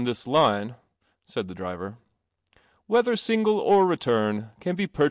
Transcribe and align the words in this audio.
th! 0.03 0.25
line," 0.25 0.73
said 1.25 1.47
the 1.47 1.53
driver, 1.53 1.95
hcthcr 2.89 3.19
single 3.19 3.59
or 3.59 3.85
return, 3.85 4.49
can 4.59 4.75
be 4.75 4.87
pureh.. 4.87 4.99